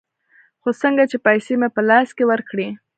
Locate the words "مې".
1.59-1.69